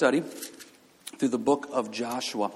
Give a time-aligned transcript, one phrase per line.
[0.00, 0.22] study
[1.18, 2.50] through the book of Joshua.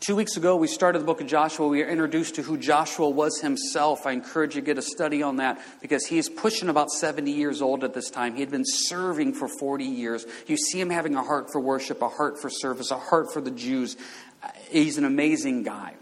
[0.00, 1.68] Two weeks ago, we started the book of Joshua.
[1.68, 4.06] We were introduced to who Joshua was himself.
[4.06, 7.60] I encourage you to get a study on that because he's pushing about 70 years
[7.60, 8.36] old at this time.
[8.36, 10.24] He had been serving for 40 years.
[10.46, 13.42] You see him having a heart for worship, a heart for service, a heart for
[13.42, 13.98] the Jews.
[14.70, 15.92] He's an amazing guy.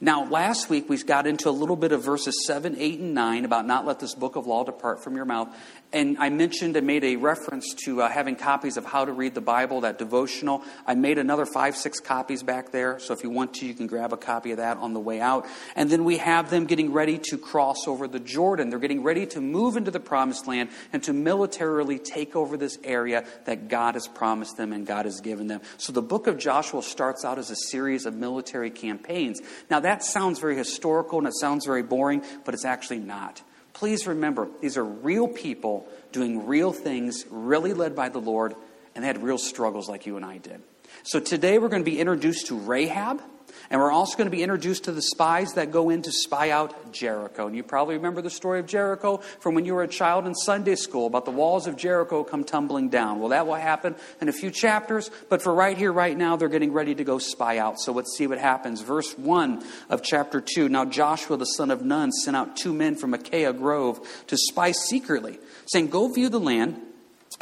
[0.00, 3.44] Now, last week we got into a little bit of verses 7, 8, and 9
[3.44, 5.56] about not let this book of law depart from your mouth.
[5.92, 9.34] And I mentioned and made a reference to uh, having copies of How to Read
[9.34, 10.62] the Bible, that devotional.
[10.86, 12.98] I made another five, six copies back there.
[12.98, 15.20] So if you want to, you can grab a copy of that on the way
[15.20, 15.46] out.
[15.76, 18.70] And then we have them getting ready to cross over the Jordan.
[18.70, 22.78] They're getting ready to move into the promised land and to militarily take over this
[22.84, 25.60] area that God has promised them and God has given them.
[25.76, 29.42] So the book of Joshua starts out as a series of military campaigns.
[29.68, 33.42] Now that sounds very historical and it sounds very boring, but it's actually not.
[33.72, 38.54] Please remember, these are real people doing real things, really led by the Lord,
[38.94, 40.60] and they had real struggles like you and I did.
[41.04, 43.22] So today we're going to be introduced to Rahab.
[43.70, 46.50] And we're also going to be introduced to the spies that go in to spy
[46.50, 47.46] out Jericho.
[47.46, 50.34] And you probably remember the story of Jericho from when you were a child in
[50.34, 53.20] Sunday school about the walls of Jericho come tumbling down.
[53.20, 56.48] Well, that will happen in a few chapters, but for right here, right now, they're
[56.48, 57.80] getting ready to go spy out.
[57.80, 58.80] So let's see what happens.
[58.82, 62.96] Verse 1 of chapter 2 Now Joshua the son of Nun sent out two men
[62.96, 66.80] from Acacia Grove to spy secretly, saying, Go view the land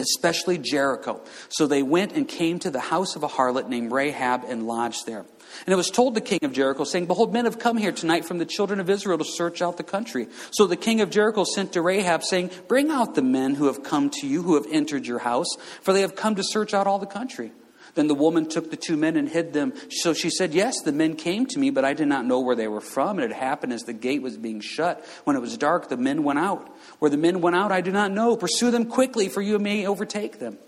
[0.00, 1.20] especially Jericho.
[1.48, 5.06] So they went and came to the house of a harlot named Rahab and lodged
[5.06, 5.24] there.
[5.66, 8.24] And it was told the king of Jericho, saying, Behold, men have come here tonight
[8.24, 10.28] from the children of Israel to search out the country.
[10.52, 13.82] So the king of Jericho sent to Rahab, saying, Bring out the men who have
[13.82, 15.48] come to you, who have entered your house,
[15.82, 17.52] for they have come to search out all the country.
[17.94, 19.72] Then the woman took the two men and hid them.
[19.90, 22.56] So she said, Yes, the men came to me, but I did not know where
[22.56, 23.18] they were from.
[23.18, 25.04] And it happened as the gate was being shut.
[25.24, 26.68] When it was dark, the men went out.
[26.98, 28.36] Where the men went out, I do not know.
[28.36, 30.58] Pursue them quickly, for you may overtake them.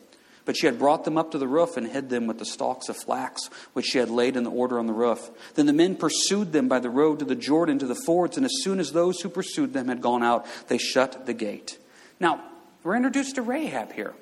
[0.45, 2.89] But she had brought them up to the roof and hid them with the stalks
[2.89, 5.31] of flax, which she had laid in the order on the roof.
[5.55, 8.45] Then the men pursued them by the road to the Jordan to the fords, and
[8.45, 11.79] as soon as those who pursued them had gone out, they shut the gate.
[12.19, 12.43] Now,
[12.83, 14.15] we're introduced to Rahab here.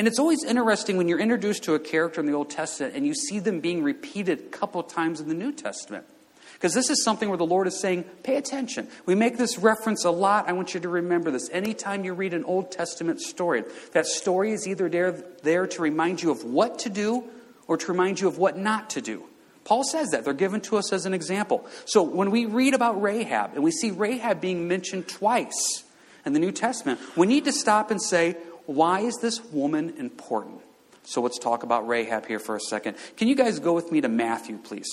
[0.00, 3.06] And it's always interesting when you're introduced to a character in the Old Testament and
[3.06, 6.06] you see them being repeated a couple times in the New Testament.
[6.54, 8.88] Because this is something where the Lord is saying, pay attention.
[9.04, 10.48] We make this reference a lot.
[10.48, 11.50] I want you to remember this.
[11.50, 13.62] Anytime you read an Old Testament story,
[13.92, 17.24] that story is either there, there to remind you of what to do
[17.66, 19.24] or to remind you of what not to do.
[19.64, 20.24] Paul says that.
[20.24, 21.66] They're given to us as an example.
[21.84, 25.84] So when we read about Rahab and we see Rahab being mentioned twice
[26.24, 28.38] in the New Testament, we need to stop and say,
[28.70, 30.60] why is this woman important?
[31.02, 32.96] So let's talk about Rahab here for a second.
[33.16, 34.88] Can you guys go with me to Matthew, please?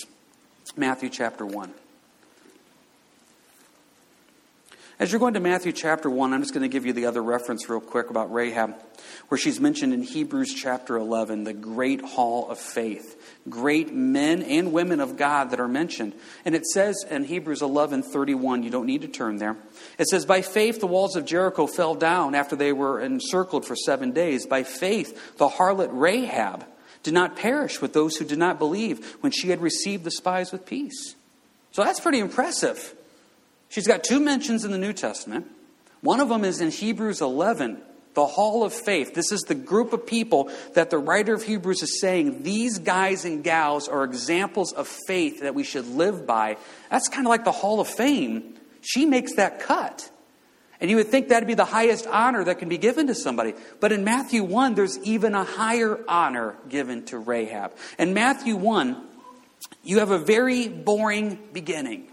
[0.75, 1.73] Matthew chapter 1.
[4.99, 7.21] As you're going to Matthew chapter 1, I'm just going to give you the other
[7.21, 8.73] reference real quick about Rahab,
[9.27, 13.15] where she's mentioned in Hebrews chapter 11, the great hall of faith.
[13.47, 16.13] Great men and women of God that are mentioned.
[16.45, 19.55] And it says in Hebrews 11:31, you don't need to turn there.
[19.99, 23.75] It says, By faith the walls of Jericho fell down after they were encircled for
[23.75, 24.47] seven days.
[24.47, 26.65] By faith the harlot Rahab
[27.03, 30.51] did not perish with those who did not believe when she had received the spies
[30.51, 31.13] with peace.
[31.71, 32.95] So that's pretty impressive.
[33.69, 35.47] She's got two mentions in the New Testament.
[36.01, 37.81] One of them is in Hebrews 11,
[38.13, 39.13] the hall of faith.
[39.13, 43.25] This is the group of people that the writer of Hebrews is saying these guys
[43.25, 46.57] and gals are examples of faith that we should live by.
[46.89, 48.55] That's kind of like the hall of fame.
[48.81, 50.09] She makes that cut.
[50.79, 53.55] And you would think that'd be the highest honor that can be given to somebody.
[53.79, 57.73] But in Matthew 1, there's even a higher honor given to Rahab.
[57.97, 59.03] In Matthew 1,
[59.83, 62.09] you have a very boring beginning.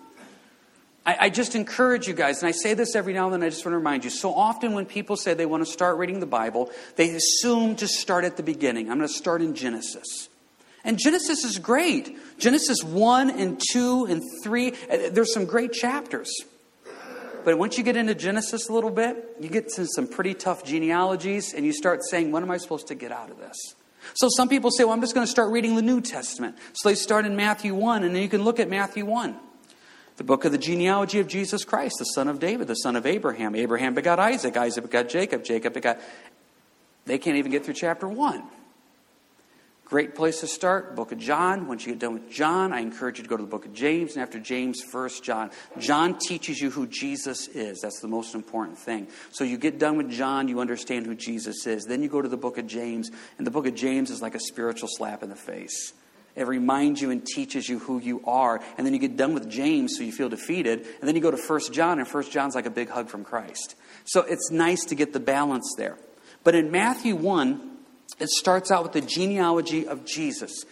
[1.06, 3.50] I, I, just encourage you guys, and I say this every now and then, I
[3.50, 4.10] just want to remind you.
[4.10, 7.86] So often when people say they want to start reading the Bible, they assume to
[7.86, 8.90] start at the beginning.
[8.90, 10.28] I'm going to start in Genesis.
[10.84, 12.16] And Genesis is great.
[12.38, 14.74] Genesis 1 and 2 and 3, uh,
[15.10, 16.30] there's some great chapters.
[17.44, 20.64] But once you get into Genesis a little bit, you get to some pretty tough
[20.64, 23.74] genealogies, and you start saying, What am I supposed to get out of this?
[24.14, 26.56] So some people say, Well, I'm just going to start reading the New Testament.
[26.72, 29.38] So they start in Matthew 1, and then you can look at Matthew 1.
[30.16, 33.04] The book of the genealogy of Jesus Christ, the son of David, the son of
[33.04, 33.54] Abraham.
[33.54, 35.98] Abraham begot Isaac, Isaac begot Jacob, Jacob begot.
[37.04, 38.42] They can't even get through chapter 1.
[39.86, 41.68] Great place to start, book of John.
[41.68, 43.74] Once you get done with John, I encourage you to go to the book of
[43.74, 45.50] James, and after James, first John.
[45.78, 47.80] John teaches you who Jesus is.
[47.82, 49.08] That's the most important thing.
[49.30, 51.84] So you get done with John, you understand who Jesus is.
[51.84, 54.34] Then you go to the book of James, and the book of James is like
[54.34, 55.92] a spiritual slap in the face.
[56.36, 58.60] It reminds you and teaches you who you are.
[58.76, 60.86] And then you get done with James so you feel defeated.
[61.00, 63.24] And then you go to First John, and First John's like a big hug from
[63.24, 63.76] Christ.
[64.04, 65.96] So it's nice to get the balance there.
[66.42, 67.70] But in Matthew 1,
[68.18, 70.64] it starts out with the genealogy of Jesus.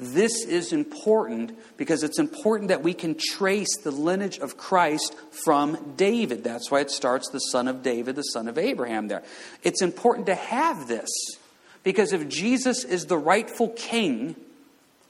[0.00, 5.94] This is important because it's important that we can trace the lineage of Christ from
[5.96, 6.44] David.
[6.44, 9.24] That's why it starts the son of David, the son of Abraham there.
[9.64, 11.08] It's important to have this
[11.82, 14.36] because if Jesus is the rightful king,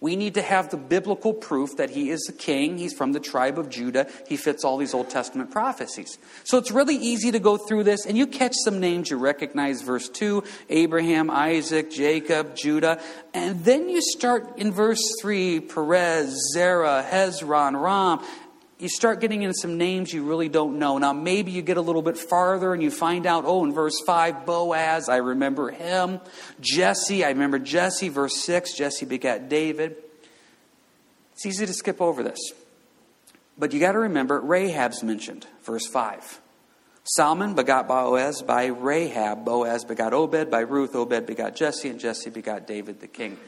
[0.00, 2.78] we need to have the biblical proof that he is a king.
[2.78, 4.06] He's from the tribe of Judah.
[4.28, 6.18] He fits all these Old Testament prophecies.
[6.44, 9.82] So it's really easy to go through this, and you catch some names you recognize
[9.82, 13.00] verse 2 Abraham, Isaac, Jacob, Judah.
[13.34, 18.24] And then you start in verse 3 Perez, Zerah, Hezron, Ram
[18.78, 20.98] you start getting in some names you really don't know.
[20.98, 24.00] Now, maybe you get a little bit farther and you find out, oh, in verse
[24.06, 26.20] 5, Boaz, I remember him.
[26.60, 28.08] Jesse, I remember Jesse.
[28.08, 29.96] Verse 6, Jesse begat David.
[31.32, 32.38] It's easy to skip over this.
[33.58, 35.46] But you got to remember, Rahab's mentioned.
[35.64, 36.40] Verse 5.
[37.02, 39.44] Salmon begot Boaz by Rahab.
[39.44, 40.94] Boaz begot Obed by Ruth.
[40.94, 43.38] Obed begot Jesse, and Jesse begot David the king.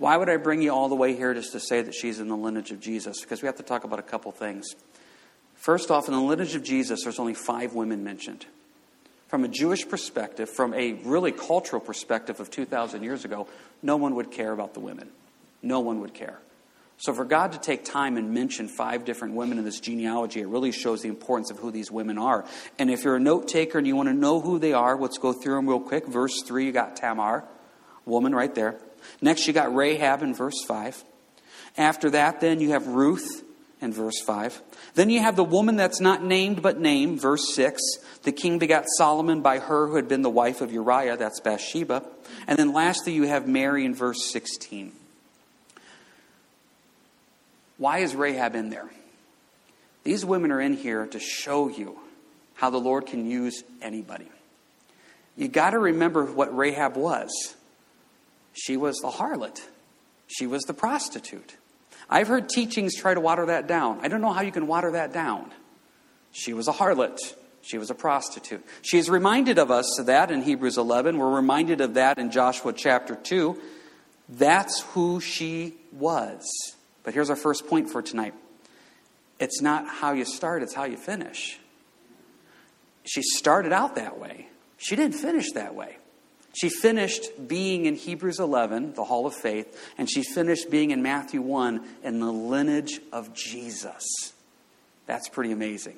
[0.00, 2.28] Why would I bring you all the way here just to say that she's in
[2.28, 3.20] the lineage of Jesus?
[3.20, 4.74] Because we have to talk about a couple things.
[5.56, 8.46] First off, in the lineage of Jesus, there's only five women mentioned.
[9.28, 13.46] From a Jewish perspective, from a really cultural perspective of 2,000 years ago,
[13.82, 15.10] no one would care about the women.
[15.62, 16.38] No one would care.
[16.96, 20.48] So, for God to take time and mention five different women in this genealogy, it
[20.48, 22.46] really shows the importance of who these women are.
[22.78, 25.18] And if you're a note taker and you want to know who they are, let's
[25.18, 26.06] go through them real quick.
[26.06, 27.44] Verse 3, you got Tamar,
[28.06, 28.80] woman right there.
[29.20, 31.04] Next, you got Rahab in verse 5.
[31.76, 33.44] After that, then you have Ruth
[33.80, 34.60] in verse 5.
[34.94, 37.80] Then you have the woman that's not named but named, verse 6.
[38.22, 42.04] The king begot Solomon by her who had been the wife of Uriah, that's Bathsheba.
[42.46, 44.92] And then lastly, you have Mary in verse 16.
[47.78, 48.90] Why is Rahab in there?
[50.04, 51.98] These women are in here to show you
[52.54, 54.28] how the Lord can use anybody.
[55.36, 57.30] You got to remember what Rahab was.
[58.52, 59.60] She was the harlot,
[60.26, 61.56] she was the prostitute.
[62.08, 64.00] I've heard teachings try to water that down.
[64.02, 65.52] I don't know how you can water that down.
[66.32, 67.18] She was a harlot.
[67.62, 68.64] She was a prostitute.
[68.82, 71.18] She is reminded of us of that in Hebrews 11.
[71.18, 73.60] We're reminded of that in Joshua chapter 2.
[74.28, 76.42] That's who she was.
[77.02, 78.34] But here's our first point for tonight
[79.38, 81.58] it's not how you start, it's how you finish.
[83.04, 85.96] She started out that way, she didn't finish that way.
[86.52, 91.02] She finished being in Hebrews 11, the Hall of Faith, and she finished being in
[91.02, 94.04] Matthew 1 in the lineage of Jesus.
[95.06, 95.96] That's pretty amazing.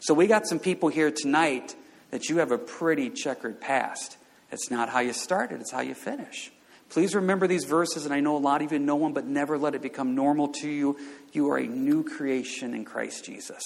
[0.00, 1.74] So, we got some people here tonight
[2.10, 4.16] that you have a pretty checkered past.
[4.50, 6.50] It's not how you started, it's how you finish.
[6.90, 9.56] Please remember these verses, and I know a lot of you know them, but never
[9.56, 10.98] let it become normal to you.
[11.32, 13.62] You are a new creation in Christ Jesus.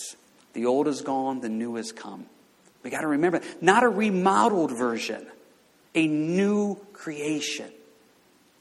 [0.52, 2.26] The old is gone, the new has come.
[2.82, 5.26] We got to remember, not a remodeled version
[5.94, 7.70] a new creation.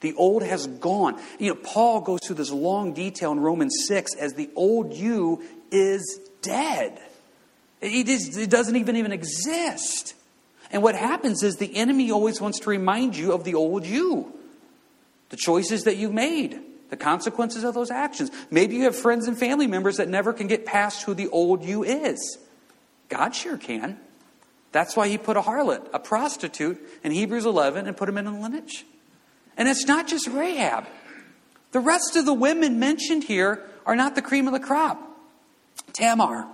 [0.01, 1.19] The old has gone.
[1.39, 5.41] You know, Paul goes through this long detail in Romans 6 as the old you
[5.71, 7.01] is dead.
[7.81, 10.13] It, is, it doesn't even, even exist.
[10.71, 14.33] And what happens is the enemy always wants to remind you of the old you,
[15.29, 16.59] the choices that you made,
[16.89, 18.29] the consequences of those actions.
[18.51, 21.63] Maybe you have friends and family members that never can get past who the old
[21.63, 22.37] you is.
[23.09, 23.99] God sure can.
[24.73, 28.27] That's why he put a harlot, a prostitute, in Hebrews 11 and put him in
[28.27, 28.85] a lineage.
[29.55, 30.85] And it's not just Rahab.
[31.71, 34.99] The rest of the women mentioned here are not the cream of the crop.
[35.93, 36.47] Tamar.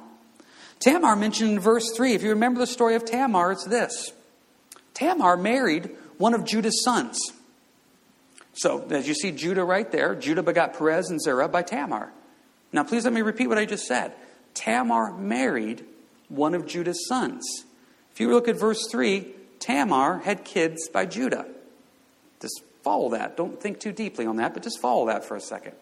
[0.80, 2.14] Tamar mentioned in verse 3.
[2.14, 4.12] If you remember the story of Tamar, it's this
[4.94, 7.18] Tamar married one of Judah's sons.
[8.54, 12.12] So, as you see Judah right there, Judah begot Perez and Zerah by Tamar.
[12.74, 14.12] Now, please let me repeat what I just said.
[14.54, 15.86] Tamar married
[16.28, 17.46] one of Judah's sons.
[18.12, 21.46] If you look at verse 3, Tamar had kids by Judah.
[22.42, 23.38] Just follow that.
[23.38, 25.74] Don't think too deeply on that, but just follow that for a second.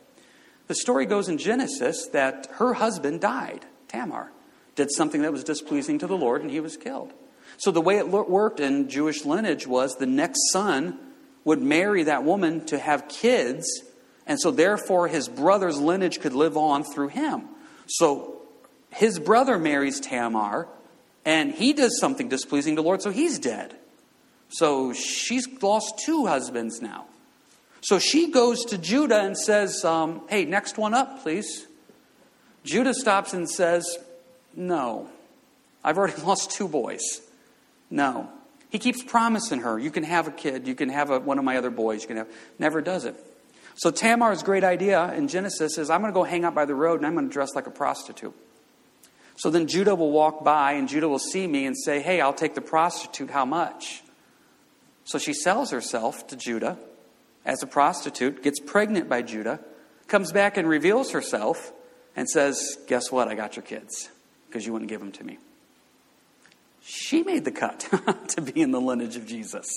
[0.68, 4.32] The story goes in Genesis that her husband died, Tamar,
[4.76, 7.14] did something that was displeasing to the Lord, and he was killed.
[7.58, 11.00] So the way it worked in Jewish lineage was the next son
[11.44, 13.66] would marry that woman to have kids,
[14.26, 17.44] and so therefore his brother's lineage could live on through him.
[17.88, 18.42] So
[18.90, 20.68] his brother marries Tamar,
[21.28, 23.76] and he does something displeasing to the Lord, so he's dead.
[24.48, 27.06] So she's lost two husbands now.
[27.82, 31.68] So she goes to Judah and says, um, Hey, next one up, please.
[32.64, 33.98] Judah stops and says,
[34.56, 35.10] No,
[35.84, 37.04] I've already lost two boys.
[37.90, 38.30] No.
[38.70, 41.44] He keeps promising her, You can have a kid, you can have a, one of
[41.44, 42.30] my other boys, you can have.
[42.58, 43.16] Never does it.
[43.76, 46.74] So Tamar's great idea in Genesis is I'm going to go hang out by the
[46.74, 48.34] road and I'm going to dress like a prostitute.
[49.38, 52.34] So then Judah will walk by and Judah will see me and say, Hey, I'll
[52.34, 53.30] take the prostitute.
[53.30, 54.04] How much?
[55.06, 56.78] So she sells herself to Judah
[57.46, 59.60] as a prostitute, gets pregnant by Judah,
[60.08, 61.72] comes back and reveals herself,
[62.16, 63.28] and says, Guess what?
[63.28, 64.10] I got your kids
[64.48, 65.38] because you wouldn't give them to me.
[66.82, 67.88] She made the cut
[68.30, 69.68] to be in the lineage of Jesus.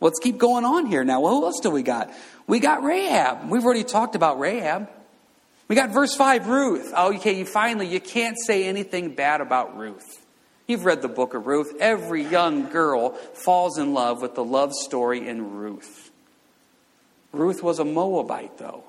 [0.00, 1.20] Let's keep going on here now.
[1.20, 2.12] Well, who else do we got?
[2.46, 3.50] We got Rahab.
[3.50, 4.88] We've already talked about Rahab.
[5.68, 6.92] We got verse 5, Ruth.
[6.94, 10.24] Oh, okay, you finally, you can't say anything bad about Ruth.
[10.66, 11.74] You've read the book of Ruth.
[11.80, 16.10] Every young girl falls in love with the love story in Ruth.
[17.32, 18.84] Ruth was a Moabite, though.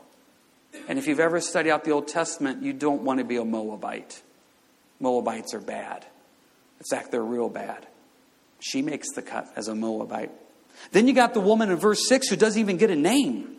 [0.88, 3.46] And if you've ever studied out the Old Testament, you don't want to be a
[3.46, 4.22] Moabite.
[5.00, 6.06] Moabites are bad.
[6.80, 7.86] In fact, they're real bad.
[8.60, 10.32] She makes the cut as a Moabite.
[10.92, 13.55] Then you got the woman in verse 6 who doesn't even get a name.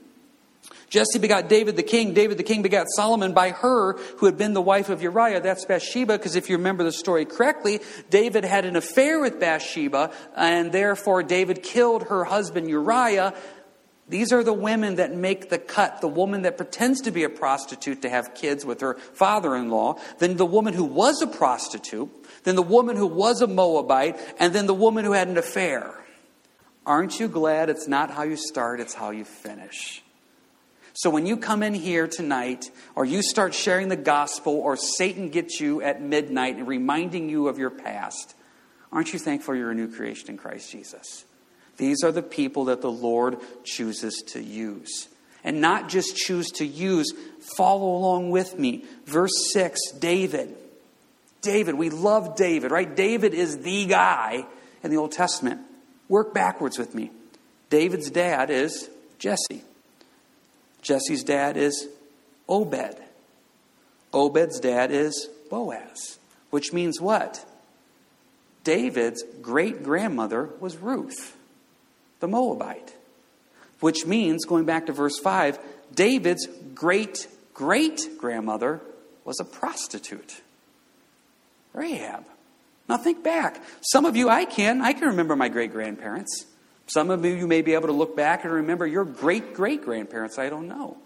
[0.89, 2.15] Jesse begot David the king.
[2.15, 5.41] David the king begot Solomon by her who had been the wife of Uriah.
[5.41, 10.13] That's Bathsheba, because if you remember the story correctly, David had an affair with Bathsheba,
[10.37, 13.35] and therefore David killed her husband Uriah.
[14.09, 16.01] These are the women that make the cut.
[16.01, 19.69] The woman that pretends to be a prostitute to have kids with her father in
[19.69, 22.09] law, then the woman who was a prostitute,
[22.45, 26.05] then the woman who was a Moabite, and then the woman who had an affair.
[26.85, 30.05] Aren't you glad it's not how you start, it's how you finish?
[30.97, 35.29] So when you come in here tonight, or you start sharing the gospel, or Satan
[35.29, 38.35] gets you at midnight and reminding you of your past,
[38.91, 41.27] aren't you thankful you're a new creation in Christ Jesus?
[41.77, 45.09] These are the people that the Lord chooses to use.
[45.45, 47.13] And not just choose to use,
[47.59, 48.87] follow along with me.
[49.05, 50.57] Verse 6 David.
[51.43, 52.97] David, we love David, right?
[52.97, 54.47] David is the guy
[54.83, 55.61] in the Old Testament.
[56.09, 57.11] Work backwards with me.
[57.69, 58.89] David's dad is
[59.19, 59.63] Jesse.
[60.87, 61.89] Jesse's dad is
[62.49, 62.97] Obed.
[64.15, 66.19] Obed's dad is Boaz,
[66.51, 67.45] which means what?
[68.63, 71.37] David's great grandmother was Ruth,
[72.21, 72.95] the Moabite,
[73.81, 75.59] which means, going back to verse 5,
[75.93, 78.81] David's great great grandmother
[79.25, 80.43] was a prostitute,
[81.73, 82.25] Rahab.
[82.89, 83.63] Now think back.
[83.81, 84.81] Some of you, I can.
[84.83, 86.47] I can remember my great grandparents.
[86.87, 90.39] Some of you, may be able to look back and remember your great great grandparents.
[90.39, 90.97] I don't know.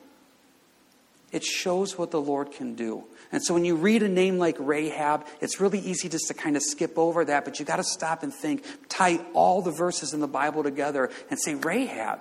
[1.32, 3.04] It shows what the Lord can do.
[3.32, 6.56] And so when you read a name like Rahab, it's really easy just to kind
[6.56, 10.12] of skip over that, but you got to stop and think, tie all the verses
[10.12, 12.18] in the Bible together and say, Rahab,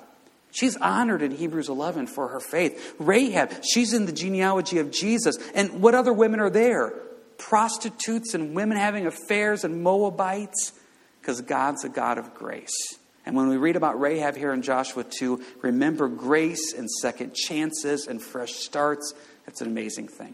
[0.51, 2.95] She's honored in Hebrews 11 for her faith.
[2.97, 5.37] Rahab, she's in the genealogy of Jesus.
[5.53, 6.93] And what other women are there?
[7.37, 10.73] Prostitutes and women having affairs and Moabites?
[11.21, 12.98] Because God's a God of grace.
[13.29, 18.07] And when we read about Rahab here in Joshua 2, remember grace and second chances
[18.07, 19.13] and fresh starts.
[19.45, 20.33] It's an amazing thing.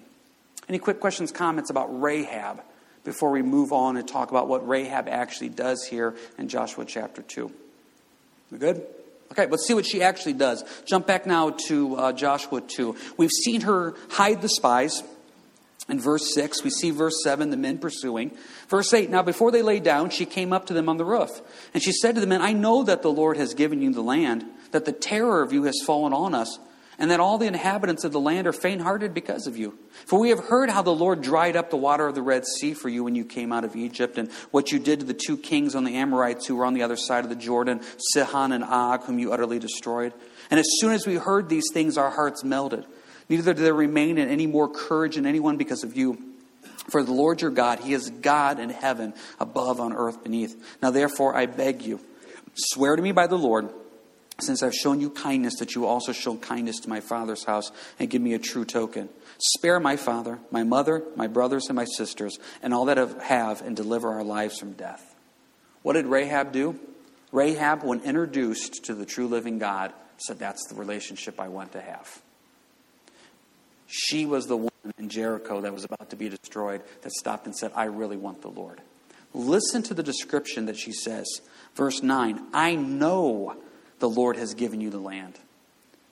[0.70, 2.62] Any quick questions, comments about Rahab
[3.04, 7.22] before we move on and talk about what Rahab actually does here in Joshua chapter
[7.22, 7.52] 2?
[8.52, 8.88] We good?
[9.30, 10.64] Okay, let's see what she actually does.
[10.86, 12.96] Jump back now to uh, Joshua 2.
[13.18, 15.04] We've seen her hide the spies.
[15.88, 18.36] In verse 6, we see verse 7, the men pursuing.
[18.70, 21.30] Verse 8, now before they lay down, she came up to them on the roof.
[21.74, 24.02] And she said to the men, I know that the Lord has given you the
[24.02, 26.58] land, that the terror of you has fallen on us,
[26.98, 29.78] and that all the inhabitants of the land are faint hearted because of you.
[30.08, 32.74] For we have heard how the Lord dried up the water of the Red Sea
[32.74, 35.38] for you when you came out of Egypt, and what you did to the two
[35.38, 38.64] kings on the Amorites who were on the other side of the Jordan, Sihon and
[38.64, 40.14] Og, whom you utterly destroyed.
[40.50, 42.86] And as soon as we heard these things, our hearts melted.
[43.30, 46.18] Neither do there remain in any more courage in anyone because of you.
[46.90, 50.78] For the Lord your God, He is God in heaven, above on earth beneath.
[50.82, 52.00] Now therefore, I beg you,
[52.56, 53.70] swear to me by the Lord,
[54.40, 58.10] since I've shown you kindness, that you also show kindness to my father's house, and
[58.10, 59.10] give me a true token.
[59.38, 63.76] Spare my father, my mother, my brothers, and my sisters, and all that have, and
[63.76, 65.16] deliver our lives from death.
[65.82, 66.80] What did Rahab do?
[67.32, 71.82] Rahab, when introduced to the true living God, said, That's the relationship I want to
[71.82, 72.22] have.
[73.88, 77.56] She was the one in Jericho that was about to be destroyed that stopped and
[77.56, 78.82] said, I really want the Lord.
[79.34, 81.26] Listen to the description that she says.
[81.76, 83.56] Verse 9 I know
[84.00, 85.40] the Lord has given you the land.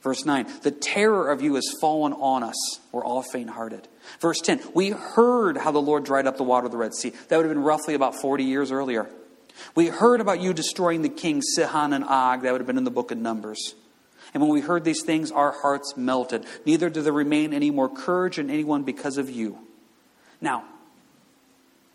[0.01, 2.58] Verse 9, the terror of you has fallen on us.
[2.92, 3.88] We're all faint hearted.
[4.20, 7.12] Verse 10, we heard how the Lord dried up the water of the Red Sea.
[7.30, 9.10] That would have been roughly about 40 years earlier.
[9.75, 12.42] We heard about you destroying the kings Sihon and Og.
[12.42, 13.75] That would have been in the book of Numbers.
[14.34, 16.46] And when we heard these things, our hearts melted.
[16.66, 19.60] Neither do there remain any more courage in anyone because of you.
[20.42, 20.63] Now,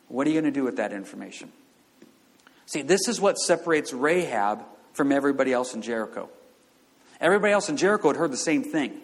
[0.09, 1.50] what are you going to do with that information?
[2.66, 6.28] See, this is what separates Rahab from everybody else in Jericho.
[7.21, 9.00] Everybody else in Jericho had heard the same thing.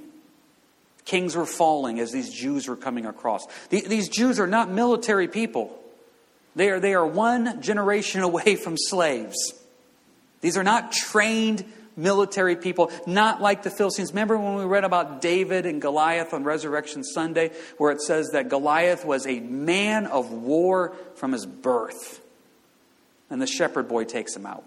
[1.05, 3.47] Kings were falling as these Jews were coming across.
[3.69, 5.79] These Jews are not military people.
[6.57, 9.55] They are, they are one generation away from slaves.
[10.41, 11.65] These are not trained
[11.97, 14.11] military people, not like the Philistines.
[14.11, 18.49] Remember when we read about David and Goliath on Resurrection Sunday, where it says that
[18.49, 22.21] Goliath was a man of war from his birth?
[23.31, 24.65] And the shepherd boy takes him out.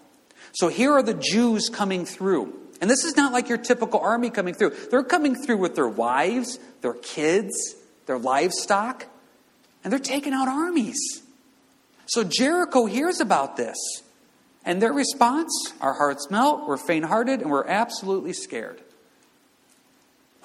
[0.54, 2.54] So here are the Jews coming through.
[2.80, 4.72] And this is not like your typical army coming through.
[4.92, 9.06] They're coming through with their wives, their kids, their livestock,
[9.84, 11.22] and they're taking out armies.
[12.08, 13.78] So Jericho hears about this.
[14.68, 18.82] And their response our hearts melt, we're faint hearted, and we're absolutely scared.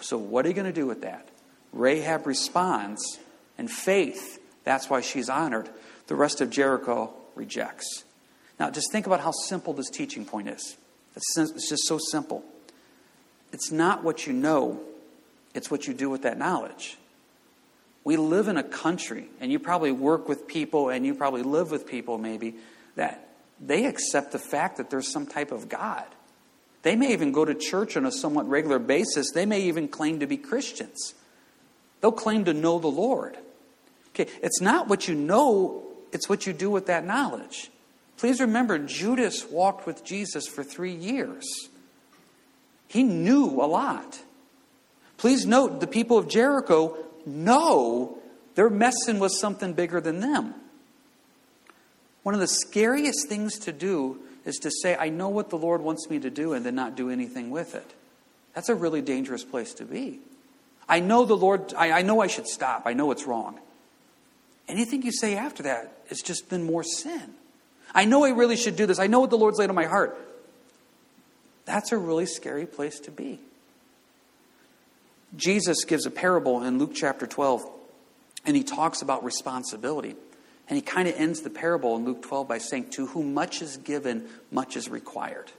[0.00, 1.28] So, what are you going to do with that?
[1.72, 3.18] Rahab responds,
[3.58, 5.68] and faith, that's why she's honored.
[6.06, 8.04] The rest of Jericho rejects.
[8.60, 10.76] Now, just think about how simple this teaching point is.
[11.16, 12.44] It's just so simple.
[13.52, 14.82] It's not what you know,
[15.52, 16.96] it's what you do with that knowledge.
[18.04, 21.72] We live in a country, and you probably work with people, and you probably live
[21.72, 22.54] with people maybe,
[22.94, 26.04] that they accept the fact that there's some type of God.
[26.82, 29.30] They may even go to church on a somewhat regular basis.
[29.32, 31.14] They may even claim to be Christians.
[32.00, 33.36] They'll claim to know the Lord.
[34.08, 37.70] Okay, it's not what you know, it's what you do with that knowledge.
[38.16, 41.44] Please remember, Judas walked with Jesus for three years.
[42.88, 44.20] He knew a lot.
[45.16, 48.18] Please note, the people of Jericho know
[48.54, 50.54] they're messing with something bigger than them.
[52.22, 55.82] One of the scariest things to do is to say, I know what the Lord
[55.82, 57.94] wants me to do, and then not do anything with it.
[58.54, 60.20] That's a really dangerous place to be.
[60.88, 62.82] I know the Lord, I, I know I should stop.
[62.86, 63.58] I know it's wrong.
[64.68, 67.34] Anything you say after that is just then more sin.
[67.94, 68.98] I know I really should do this.
[68.98, 70.16] I know what the Lord's laid on my heart.
[71.64, 73.38] That's a really scary place to be.
[75.36, 77.64] Jesus gives a parable in Luke chapter 12,
[78.44, 80.14] and he talks about responsibility.
[80.68, 83.62] And he kind of ends the parable in Luke 12 by saying, To whom much
[83.62, 85.50] is given, much is required.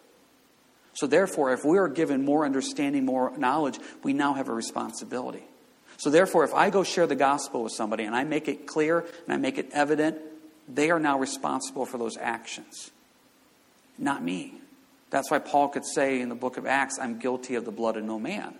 [0.93, 5.43] So, therefore, if we are given more understanding, more knowledge, we now have a responsibility.
[5.97, 8.99] So, therefore, if I go share the gospel with somebody and I make it clear
[8.99, 10.19] and I make it evident,
[10.67, 12.91] they are now responsible for those actions,
[13.97, 14.55] not me.
[15.09, 17.97] That's why Paul could say in the book of Acts, I'm guilty of the blood
[17.97, 18.55] of no man.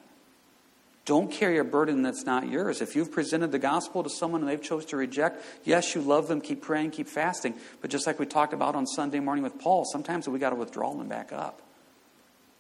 [1.05, 2.81] Don't carry a burden that's not yours.
[2.81, 6.29] If you've presented the gospel to someone and they've chose to reject, yes, you love
[6.29, 7.55] them, keep praying, keep fasting.
[7.81, 10.55] But just like we talked about on Sunday morning with Paul, sometimes we got to
[10.55, 11.61] withdraw them back up.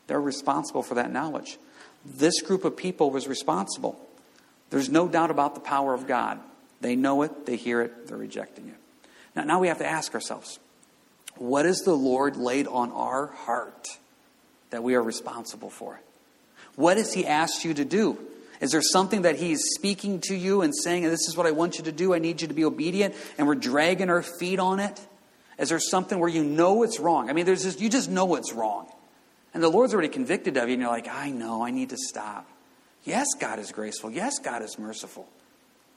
[0.07, 1.57] They're responsible for that knowledge.
[2.05, 3.97] This group of people was responsible.
[4.71, 6.39] There's no doubt about the power of God.
[6.81, 8.75] They know it, they hear it, they're rejecting it.
[9.37, 10.59] Now, now we have to ask ourselves
[11.37, 13.87] what is the Lord laid on our heart
[14.69, 16.01] that we are responsible for?
[16.75, 18.19] What has He asked you to do?
[18.63, 21.77] Is there something that He's speaking to you and saying, This is what I want
[21.77, 22.13] you to do?
[22.13, 25.01] I need you to be obedient, and we're dragging our feet on it?
[25.59, 27.29] Is there something where you know it's wrong?
[27.29, 28.89] I mean, there's just, you just know it's wrong.
[29.53, 31.97] And the Lord's already convicted of you, and you're like, I know, I need to
[31.97, 32.47] stop.
[33.03, 34.09] Yes, God is graceful.
[34.09, 35.27] Yes, God is merciful.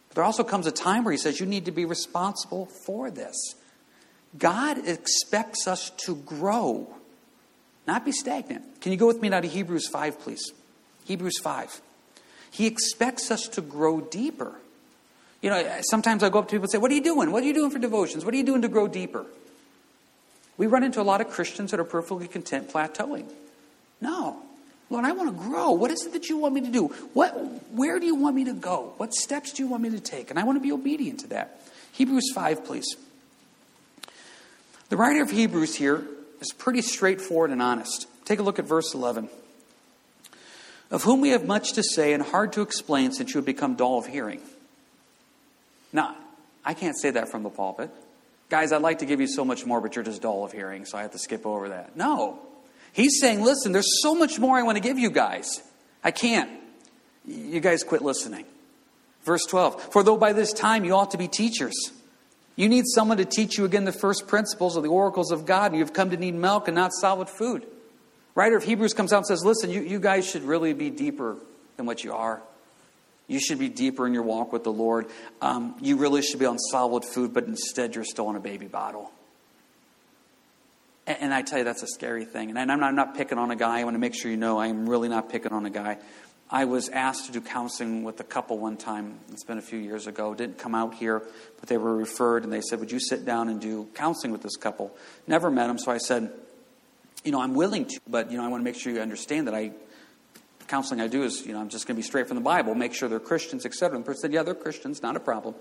[0.08, 3.12] But there also comes a time where He says, You need to be responsible for
[3.12, 3.54] this.
[4.36, 6.92] God expects us to grow,
[7.86, 8.80] not be stagnant.
[8.80, 10.52] Can you go with me now to Hebrews 5, please?
[11.04, 11.80] Hebrews 5.
[12.50, 14.54] He expects us to grow deeper.
[15.42, 17.30] You know, sometimes I go up to people and say, What are you doing?
[17.32, 18.24] What are you doing for devotions?
[18.24, 19.26] What are you doing to grow deeper?
[20.56, 23.30] We run into a lot of Christians that are perfectly content plateauing.
[24.00, 24.42] No.
[24.88, 25.72] Lord, I want to grow.
[25.72, 26.86] What is it that you want me to do?
[27.12, 27.32] What,
[27.72, 28.94] where do you want me to go?
[28.96, 30.30] What steps do you want me to take?
[30.30, 31.60] And I want to be obedient to that.
[31.92, 32.96] Hebrews 5, please.
[34.88, 36.06] The writer of Hebrews here
[36.40, 38.06] is pretty straightforward and honest.
[38.24, 39.28] Take a look at verse 11
[40.90, 43.74] of whom we have much to say and hard to explain since you have become
[43.74, 44.40] dull of hearing.
[45.92, 46.16] Now,
[46.64, 47.90] I can't say that from the pulpit.
[48.48, 50.84] Guys, I'd like to give you so much more, but you're just dull of hearing,
[50.84, 51.96] so I have to skip over that.
[51.96, 52.38] No.
[52.92, 55.62] He's saying, listen, there's so much more I want to give you guys.
[56.04, 56.50] I can't.
[57.26, 58.44] You guys quit listening.
[59.24, 61.74] Verse 12 For though by this time you ought to be teachers,
[62.54, 65.72] you need someone to teach you again the first principles of the oracles of God,
[65.72, 67.66] and you've come to need milk and not solid food
[68.36, 71.36] writer of Hebrews comes out and says, Listen, you, you guys should really be deeper
[71.76, 72.40] than what you are.
[73.26, 75.06] You should be deeper in your walk with the Lord.
[75.42, 78.66] Um, you really should be on solid food, but instead you're still on a baby
[78.66, 79.10] bottle.
[81.08, 82.50] And, and I tell you, that's a scary thing.
[82.50, 83.80] And I'm not, I'm not picking on a guy.
[83.80, 85.98] I want to make sure you know I'm really not picking on a guy.
[86.48, 89.18] I was asked to do counseling with a couple one time.
[89.32, 90.32] It's been a few years ago.
[90.32, 91.20] Didn't come out here,
[91.58, 94.42] but they were referred and they said, Would you sit down and do counseling with
[94.42, 94.96] this couple?
[95.26, 96.30] Never met them, so I said,
[97.26, 99.48] you know, I'm willing to, but, you know, I want to make sure you understand
[99.48, 99.72] that I,
[100.68, 102.74] counseling I do is, you know, I'm just going to be straight from the Bible,
[102.74, 103.96] make sure they're Christians, etc.
[103.96, 105.56] And the person said, yeah, they're Christians, not a problem.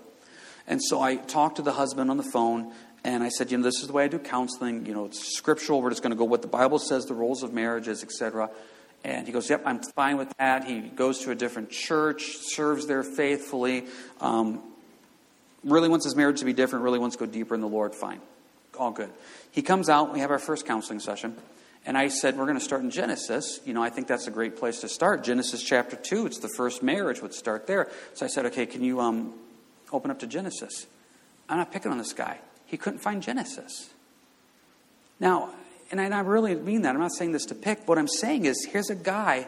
[0.68, 2.72] And so I talked to the husband on the phone,
[3.04, 4.86] and I said, you know, this is the way I do counseling.
[4.86, 5.80] You know, it's scriptural.
[5.80, 8.50] We're just going to go what the Bible says, the roles of marriages, etc.
[9.04, 10.64] And he goes, yep, I'm fine with that.
[10.64, 13.86] He goes to a different church, serves there faithfully.
[14.20, 14.60] Um,
[15.62, 16.84] really wants his marriage to be different.
[16.84, 17.94] Really wants to go deeper in the Lord.
[17.94, 18.20] Fine,
[18.76, 19.10] all good.
[19.52, 20.12] He comes out.
[20.12, 21.36] We have our first counseling session.
[21.86, 23.60] And I said, We're going to start in Genesis.
[23.64, 25.22] You know, I think that's a great place to start.
[25.22, 27.88] Genesis chapter 2, it's the first marriage, would start there.
[28.14, 29.32] So I said, Okay, can you um,
[29.92, 30.86] open up to Genesis?
[31.48, 32.40] I'm not picking on this guy.
[32.66, 33.88] He couldn't find Genesis.
[35.20, 35.50] Now,
[35.92, 36.94] and I really mean that.
[36.94, 37.86] I'm not saying this to pick.
[37.86, 39.46] What I'm saying is, here's a guy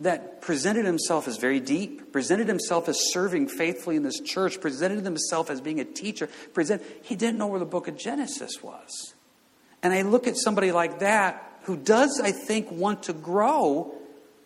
[0.00, 5.04] that presented himself as very deep, presented himself as serving faithfully in this church, presented
[5.04, 6.28] himself as being a teacher.
[6.52, 9.14] Present, he didn't know where the book of Genesis was.
[9.82, 13.94] And I look at somebody like that who does, I think, want to grow,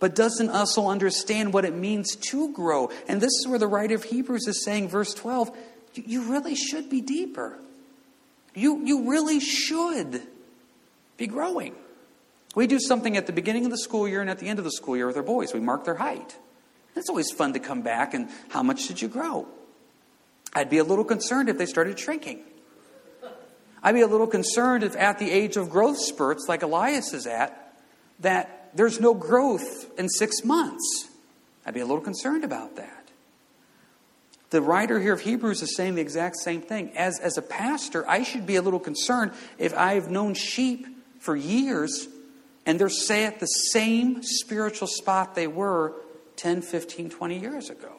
[0.00, 2.90] but doesn't also understand what it means to grow.
[3.08, 5.56] And this is where the writer of Hebrews is saying, verse 12,
[5.94, 7.58] you really should be deeper.
[8.54, 10.22] You, you really should
[11.16, 11.74] be growing.
[12.54, 14.64] We do something at the beginning of the school year and at the end of
[14.64, 15.54] the school year with our boys.
[15.54, 16.36] We mark their height.
[16.94, 19.46] It's always fun to come back and how much did you grow?
[20.52, 22.40] I'd be a little concerned if they started shrinking.
[23.82, 27.26] I'd be a little concerned if at the age of growth spurts, like Elias is
[27.26, 27.74] at,
[28.20, 31.08] that there's no growth in six months.
[31.66, 33.08] I'd be a little concerned about that.
[34.50, 36.92] The writer here of Hebrews is saying the exact same thing.
[36.96, 40.86] As, as a pastor, I should be a little concerned if I've known sheep
[41.20, 42.06] for years
[42.64, 45.94] and they're, say, at the same spiritual spot they were
[46.36, 47.90] 10, 15, 20 years ago.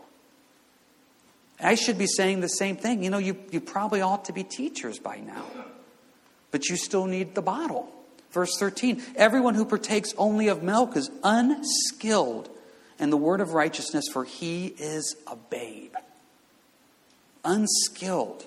[1.59, 3.03] I should be saying the same thing.
[3.03, 5.45] You know, you, you probably ought to be teachers by now
[6.53, 7.91] but you still need the bottle.
[8.31, 12.47] Verse 13 Everyone who partakes only of milk is unskilled
[12.99, 15.95] in the word of righteousness, for he is a babe.
[17.43, 18.45] Unskilled.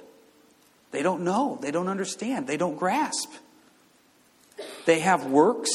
[0.92, 3.30] They don't know, they don't understand, they don't grasp.
[4.86, 5.70] They have works,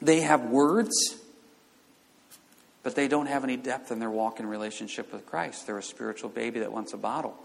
[0.00, 1.18] they have words,
[2.82, 5.66] but they don't have any depth in their walk in relationship with Christ.
[5.66, 7.36] They're a spiritual baby that wants a bottle.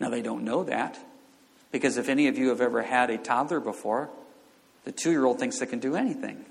[0.00, 0.98] Now, they don't know that.
[1.72, 4.10] Because if any of you have ever had a toddler before,
[4.84, 6.44] the two year old thinks they can do anything.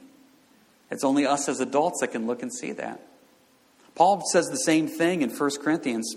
[0.90, 3.00] It's only us as adults that can look and see that.
[3.96, 6.14] Paul says the same thing in 1 Corinthians.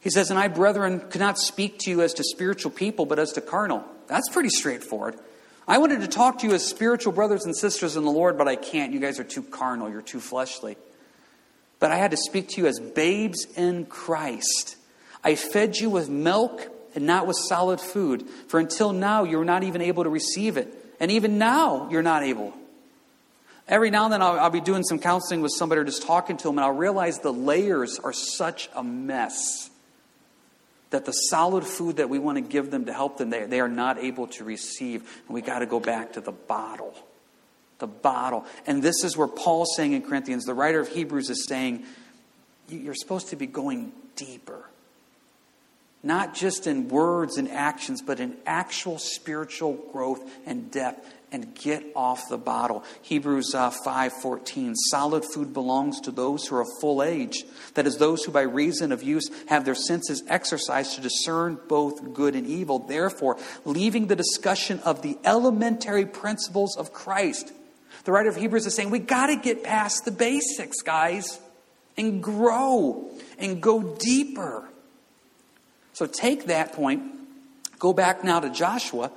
[0.00, 3.18] He says, And I, brethren, could not speak to you as to spiritual people, but
[3.18, 3.84] as to carnal.
[4.08, 5.16] That's pretty straightforward.
[5.68, 8.48] I wanted to talk to you as spiritual brothers and sisters in the Lord, but
[8.48, 8.92] I can't.
[8.92, 10.76] You guys are too carnal, you're too fleshly.
[11.78, 14.76] But I had to speak to you as babes in Christ.
[15.22, 18.26] I fed you with milk and not with solid food.
[18.48, 20.72] For until now, you were not even able to receive it.
[21.00, 22.54] And even now, you're not able.
[23.68, 26.36] Every now and then, I'll, I'll be doing some counseling with somebody or just talking
[26.36, 29.70] to them, and I'll realize the layers are such a mess
[30.90, 33.60] that the solid food that we want to give them to help them, they, they
[33.60, 35.00] are not able to receive.
[35.26, 36.94] And we got to go back to the bottle.
[37.78, 38.44] The bottle.
[38.66, 41.84] And this is where Paul's saying in Corinthians, the writer of Hebrews is saying,
[42.68, 44.66] you're supposed to be going deeper
[46.02, 51.82] not just in words and actions, but in actual spiritual growth and depth and get
[51.96, 52.84] off the bottle.
[53.00, 57.96] Hebrews uh, 5:14 Solid food belongs to those who are of full age, that is
[57.96, 62.46] those who by reason of use have their senses exercised to discern both good and
[62.46, 62.78] evil.
[62.80, 67.52] Therefore, leaving the discussion of the elementary principles of Christ.
[68.04, 71.40] The writer of Hebrews is saying we got to get past the basics, guys,
[71.96, 74.68] and grow and go deeper.
[75.92, 77.02] So take that point,
[77.78, 79.10] go back now to Joshua.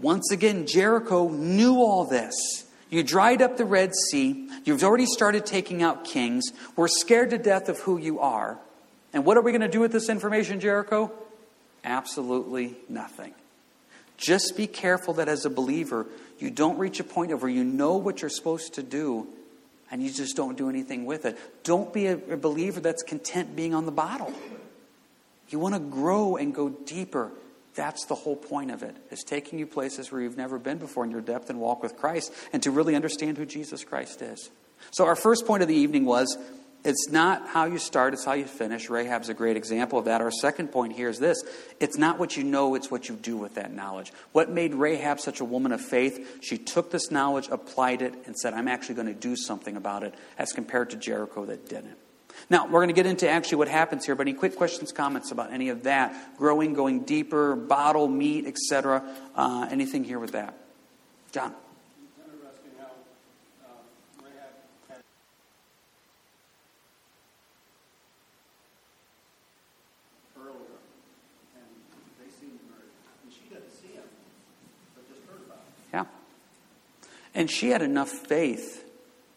[0.00, 2.34] Once again, Jericho knew all this.
[2.88, 4.48] You dried up the Red Sea.
[4.64, 6.44] You've already started taking out kings.
[6.74, 8.58] We're scared to death of who you are.
[9.12, 11.12] And what are we going to do with this information, Jericho?
[11.84, 13.34] Absolutely nothing.
[14.16, 16.06] Just be careful that as a believer,
[16.38, 19.28] you don't reach a point of where you know what you're supposed to do
[19.90, 21.38] and you just don't do anything with it.
[21.64, 24.32] Don't be a, a believer that's content being on the bottle.
[25.48, 27.32] You want to grow and go deeper.
[27.74, 31.04] That's the whole point of it, is taking you places where you've never been before
[31.04, 34.50] in your depth and walk with Christ and to really understand who Jesus Christ is.
[34.92, 36.38] So, our first point of the evening was
[36.82, 38.88] it's not how you start, it's how you finish.
[38.88, 40.20] Rahab's a great example of that.
[40.22, 41.42] Our second point here is this
[41.78, 44.12] it's not what you know, it's what you do with that knowledge.
[44.32, 46.38] What made Rahab such a woman of faith?
[46.42, 50.04] She took this knowledge, applied it, and said, I'm actually going to do something about
[50.04, 51.98] it, as compared to Jericho that didn't.
[52.48, 55.30] Now, we're going to get into actually what happens here, but any quick questions, comments
[55.30, 56.38] about any of that?
[56.38, 59.04] Growing, going deeper, bottle, meat, etc.
[59.34, 60.54] Uh, anything here with that?
[61.32, 61.54] John.
[77.40, 78.84] And she had enough faith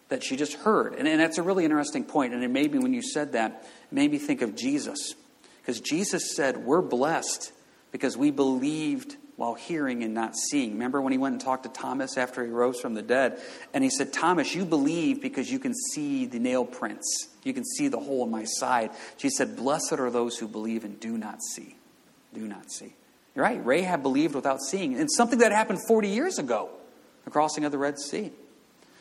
[0.09, 0.95] that she just heard.
[0.95, 2.33] And, and that's a really interesting point.
[2.33, 5.15] And it made me, when you said that, made me think of Jesus.
[5.61, 7.53] Because Jesus said, We're blessed
[7.93, 10.73] because we believed while hearing and not seeing.
[10.73, 13.39] Remember when he went and talked to Thomas after he rose from the dead?
[13.73, 17.29] And he said, Thomas, you believe because you can see the nail prints.
[17.43, 18.91] You can see the hole in my side.
[19.15, 21.77] She said, Blessed are those who believe and do not see.
[22.33, 22.95] Do not see.
[23.33, 23.65] You're right.
[23.65, 24.93] Rahab believed without seeing.
[24.99, 26.69] And something that happened 40 years ago,
[27.23, 28.31] the crossing of the Red Sea.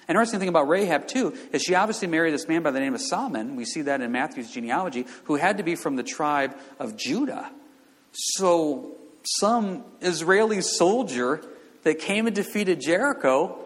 [0.09, 2.95] An interesting thing about Rahab, too, is she obviously married this man by the name
[2.95, 3.55] of Salmon.
[3.57, 7.51] We see that in Matthew's genealogy, who had to be from the tribe of Judah.
[8.13, 11.41] So, some Israeli soldier
[11.85, 13.65] that came and defeated Jericho,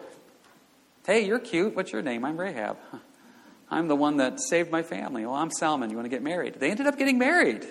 [1.05, 1.75] hey, you're cute.
[1.75, 2.23] What's your name?
[2.23, 2.77] I'm Rahab.
[3.69, 5.25] I'm the one that saved my family.
[5.25, 5.89] Well, I'm Salmon.
[5.89, 6.55] You want to get married?
[6.59, 7.65] They ended up getting married.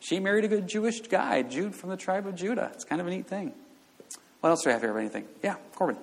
[0.00, 2.70] She married a good Jewish guy, Jude from the tribe of Judah.
[2.74, 3.52] It's kind of a neat thing.
[4.40, 4.96] What else do I have here?
[4.98, 5.26] Anything?
[5.42, 5.96] Yeah, Corbin.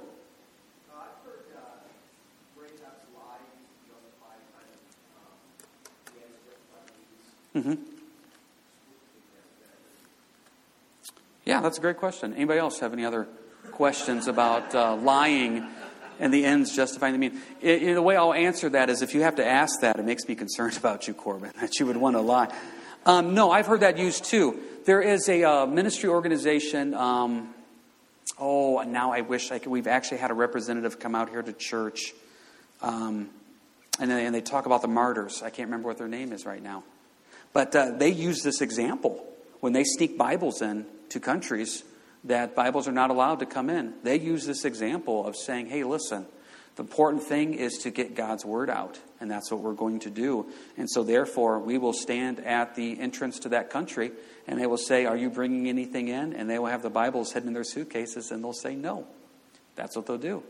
[7.55, 7.75] Mm-hmm.
[11.45, 12.33] Yeah, that's a great question.
[12.33, 13.27] Anybody else have any other
[13.71, 15.65] questions about uh, lying
[16.19, 17.39] and the ends justifying the means?
[17.61, 20.05] It, it, the way I'll answer that is if you have to ask that, it
[20.05, 22.53] makes me concerned about you, Corbin, that you would want to lie.
[23.05, 24.59] Um, no, I've heard that used too.
[24.85, 26.93] There is a uh, ministry organization.
[26.93, 27.53] Um,
[28.37, 29.69] oh, now I wish I could.
[29.69, 32.13] We've actually had a representative come out here to church,
[32.81, 33.29] um,
[33.99, 35.41] and, and they talk about the martyrs.
[35.41, 36.83] I can't remember what their name is right now.
[37.55, 39.25] But uh, they use this example
[39.61, 41.85] when they sneak Bibles in to countries
[42.25, 43.93] that Bibles are not allowed to come in.
[44.03, 46.25] They use this example of saying, hey, listen,
[46.75, 50.09] the important thing is to get God's word out, and that's what we're going to
[50.09, 50.47] do.
[50.75, 54.11] And so, therefore, we will stand at the entrance to that country,
[54.47, 56.33] and they will say, Are you bringing anything in?
[56.33, 59.07] And they will have the Bibles hidden in their suitcases, and they'll say, No.
[59.77, 60.43] That's what they'll do.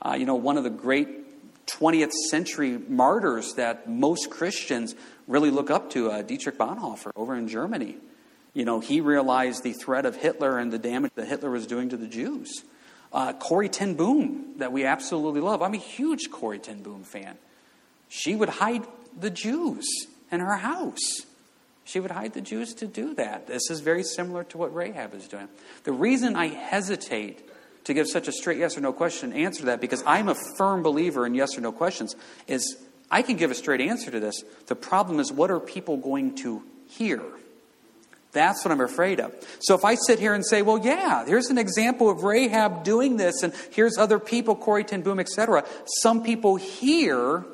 [0.00, 1.21] Uh, you know, one of the great
[1.66, 4.94] 20th century martyrs that most Christians
[5.26, 7.96] really look up to, uh, Dietrich Bonhoeffer over in Germany.
[8.54, 11.88] You know, he realized the threat of Hitler and the damage that Hitler was doing
[11.90, 12.64] to the Jews.
[13.12, 15.62] Uh, Corrie ten Boom, that we absolutely love.
[15.62, 17.36] I'm a huge Corrie ten Boom fan.
[18.08, 18.86] She would hide
[19.18, 19.86] the Jews
[20.30, 21.26] in her house.
[21.84, 23.46] She would hide the Jews to do that.
[23.46, 25.48] This is very similar to what Rahab is doing.
[25.84, 27.48] The reason I hesitate
[27.84, 30.36] to give such a straight yes or no question answer to that because I'm a
[30.56, 32.14] firm believer in yes or no questions
[32.46, 32.76] is
[33.10, 34.42] I can give a straight answer to this.
[34.66, 37.22] The problem is what are people going to hear?
[38.32, 39.34] That's what I'm afraid of.
[39.60, 43.18] So if I sit here and say, well, yeah, here's an example of Rahab doing
[43.18, 45.64] this, and here's other people, Corrie ten Boom, etc.,
[46.00, 47.44] some people hear,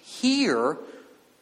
[0.00, 0.78] hear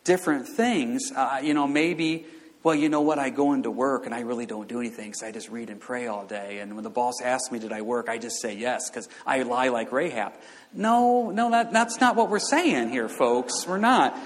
[0.05, 1.13] different things.
[1.15, 2.25] Uh, you know, maybe
[2.63, 3.19] well, you know what?
[3.19, 5.81] I go into work and I really don't do anything because I just read and
[5.81, 6.59] pray all day.
[6.59, 8.09] And when the boss asks me, Did I work?
[8.11, 10.35] I just say yes because I lie like Rahab.
[10.75, 13.67] No, no, that, that's not what we're saying here, folks.
[13.67, 14.17] We're not.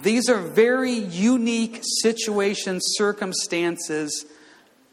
[0.00, 4.24] These are very unique situations, circumstances.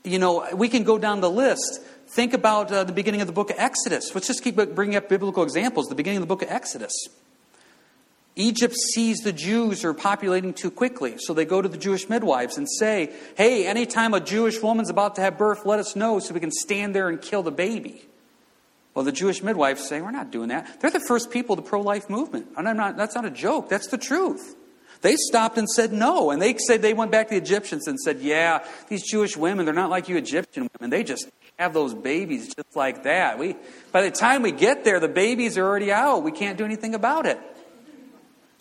[0.04, 1.82] You know, we can go down the list.
[2.08, 4.14] Think about uh, the beginning of the book of Exodus.
[4.14, 5.88] Let's just keep bringing up biblical examples.
[5.88, 6.94] The beginning of the book of Exodus.
[8.40, 12.58] Egypt sees the Jews are populating too quickly, so they go to the Jewish midwives
[12.58, 16.34] and say, Hey, anytime a Jewish woman's about to have birth, let us know so
[16.34, 18.02] we can stand there and kill the baby.
[18.94, 20.80] Well, the Jewish midwives say, We're not doing that.
[20.80, 22.48] They're the first people, the pro life movement.
[22.56, 24.56] And I'm not, that's not a joke, that's the truth.
[25.02, 26.32] They stopped and said no.
[26.32, 29.66] And they said they went back to the Egyptians and said, Yeah, these Jewish women,
[29.66, 30.90] they're not like you Egyptian women.
[30.92, 33.38] They just have those babies just like that.
[33.38, 33.58] We,
[33.92, 36.24] by the time we get there, the babies are already out.
[36.24, 37.38] We can't do anything about it.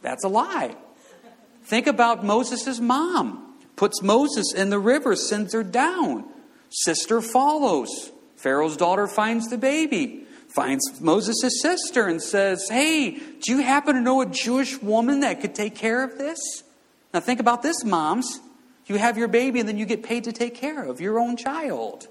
[0.02, 0.76] That's a lie.
[1.64, 3.56] Think about Moses' mom.
[3.76, 6.24] Puts Moses in the river, sends her down.
[6.70, 8.10] Sister follows.
[8.36, 14.00] Pharaoh's daughter finds the baby, finds Moses' sister, and says, Hey, do you happen to
[14.00, 16.38] know a Jewish woman that could take care of this?
[17.12, 18.40] Now think about this, moms.
[18.86, 21.36] You have your baby, and then you get paid to take care of your own
[21.36, 22.08] child.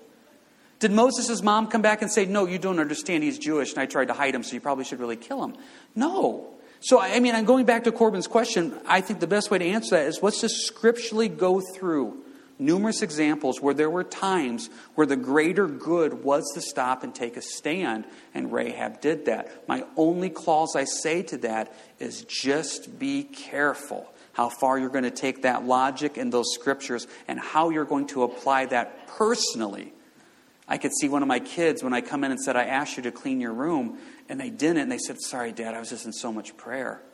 [0.80, 3.86] Did Moses' mom come back and say, No, you don't understand, he's Jewish, and I
[3.86, 5.56] tried to hide him, so you probably should really kill him?
[5.95, 6.54] No.
[6.80, 8.80] So, I mean, I'm going back to Corbin's question.
[8.86, 12.24] I think the best way to answer that is let's just scripturally go through
[12.60, 17.38] numerous examples where there were times where the greater good was to stop and take
[17.38, 19.68] a stand, and Rahab did that.
[19.68, 25.04] My only clause I say to that is just be careful how far you're going
[25.04, 29.94] to take that logic and those scriptures and how you're going to apply that personally.
[30.68, 32.98] I could see one of my kids when I come in and said, I asked
[32.98, 33.98] you to clean your room,
[34.30, 34.78] and they didn't.
[34.78, 37.02] And they said, Sorry, Dad, I was just in so much prayer.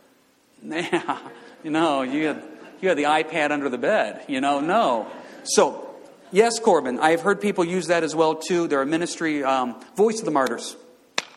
[0.66, 1.20] Yeah,
[1.64, 2.44] you know, you had,
[2.82, 4.24] you had the iPad under the bed.
[4.28, 5.08] You know, no.
[5.44, 5.94] So,
[6.32, 8.68] yes, Corbin, I've heard people use that as well, too.
[8.68, 10.78] They're a ministry, um, voice of the martyrs.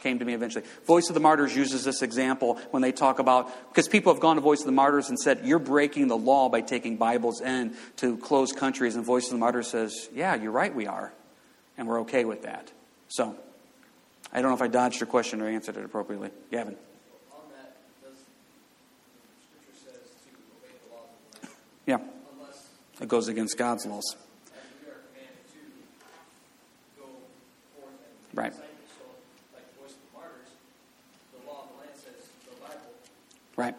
[0.02, 0.64] came to me eventually.
[0.86, 4.36] Voice of the Martyrs uses this example when they talk about, because people have gone
[4.36, 7.74] to Voice of the Martyrs and said, You're breaking the law by taking Bibles in
[7.96, 8.94] to closed countries.
[8.94, 11.12] And Voice of the Martyrs says, Yeah, you're right, we are.
[11.76, 12.70] And we're okay with that.
[13.08, 13.36] So,
[14.32, 16.30] I don't know if I dodged your question or answered it appropriately.
[16.50, 16.76] Gavin.
[21.86, 21.98] Yeah.
[23.00, 24.16] It goes against God's laws.
[28.34, 28.52] Right.
[33.56, 33.74] Right.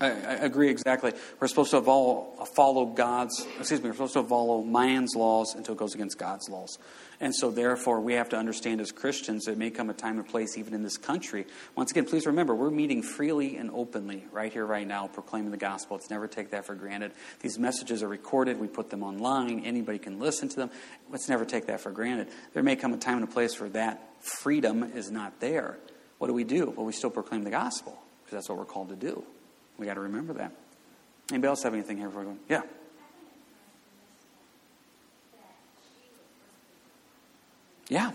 [0.00, 1.12] I, I, agree exactly.
[1.38, 5.74] We're supposed to follow, follow God's, excuse me, we're supposed to follow man's laws until
[5.74, 6.78] it goes against God's laws.
[7.20, 10.26] And so, therefore, we have to understand as Christians, it may come a time and
[10.26, 11.44] place even in this country.
[11.76, 15.58] Once again, please remember, we're meeting freely and openly right here, right now, proclaiming the
[15.58, 15.98] gospel.
[15.98, 17.12] Let's never take that for granted.
[17.40, 20.70] These messages are recorded, we put them online, anybody can listen to them.
[21.10, 22.28] Let's never take that for granted.
[22.54, 25.76] There may come a time and a place where that freedom is not there.
[26.16, 26.72] What do we do?
[26.74, 29.24] Well, we still proclaim the gospel because that's what we're called to do.
[29.80, 30.52] We got to remember that.
[31.32, 32.38] Anybody else have anything here before going?
[32.50, 32.60] Yeah.
[37.88, 38.12] Yeah.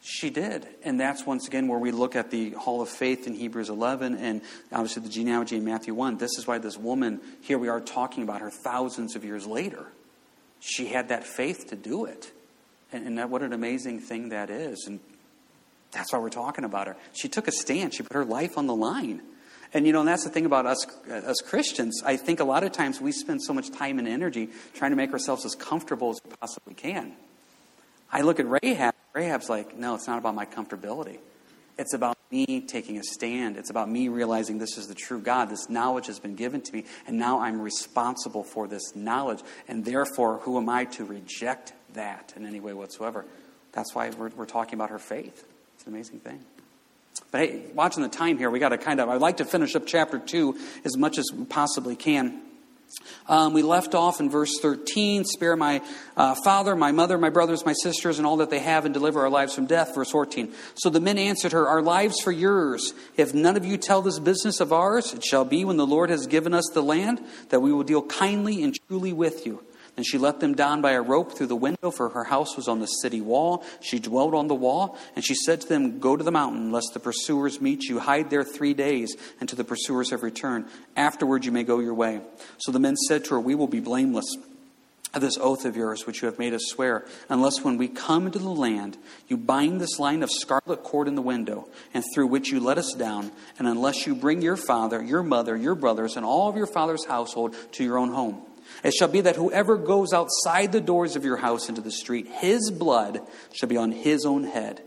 [0.00, 0.66] She did.
[0.82, 4.16] And that's once again where we look at the Hall of Faith in Hebrews 11
[4.16, 4.40] and
[4.72, 6.16] obviously the genealogy in Matthew 1.
[6.16, 9.86] This is why this woman, here we are talking about her thousands of years later.
[10.60, 12.32] She had that faith to do it.
[12.94, 14.84] And, and that, what an amazing thing that is.
[14.86, 15.00] And
[15.90, 16.96] that's why we're talking about her.
[17.12, 19.20] She took a stand, she put her life on the line.
[19.72, 22.00] And you know, and that's the thing about us as Christians.
[22.06, 24.96] I think a lot of times we spend so much time and energy trying to
[24.96, 27.14] make ourselves as comfortable as we possibly can.
[28.12, 28.94] I look at Rahab.
[29.12, 31.18] Rahab's like, no, it's not about my comfortability.
[31.76, 33.56] It's about me taking a stand.
[33.56, 35.50] It's about me realizing this is the true God.
[35.50, 39.40] This knowledge has been given to me, and now I'm responsible for this knowledge.
[39.66, 43.24] And therefore, who am I to reject that in any way whatsoever.
[43.72, 45.44] That's why we're, we're talking about her faith.
[45.74, 46.40] It's an amazing thing.
[47.30, 49.74] But hey, watching the time here, we got to kind of, I'd like to finish
[49.74, 52.40] up chapter 2 as much as we possibly can.
[53.26, 55.82] Um, we left off in verse 13 spare my
[56.16, 59.20] uh, father, my mother, my brothers, my sisters, and all that they have, and deliver
[59.20, 59.94] our lives from death.
[59.94, 60.52] Verse 14.
[60.74, 62.92] So the men answered her, Our lives for yours.
[63.16, 66.10] If none of you tell this business of ours, it shall be when the Lord
[66.10, 69.64] has given us the land that we will deal kindly and truly with you.
[69.96, 72.66] And she let them down by a rope through the window, for her house was
[72.66, 73.64] on the city wall.
[73.80, 76.90] She dwelt on the wall, and she said to them, Go to the mountain, lest
[76.94, 78.00] the pursuers meet you.
[78.00, 80.66] Hide there three days until the pursuers have returned.
[80.96, 82.20] Afterward you may go your way.
[82.58, 84.36] So the men said to her, We will be blameless
[85.14, 88.26] of this oath of yours which you have made us swear, unless when we come
[88.26, 92.26] into the land you bind this line of scarlet cord in the window, and through
[92.26, 96.16] which you let us down, and unless you bring your father, your mother, your brothers,
[96.16, 98.42] and all of your father's household to your own home.
[98.82, 102.26] It shall be that whoever goes outside the doors of your house into the street,
[102.28, 103.20] his blood
[103.52, 104.82] shall be on his own head.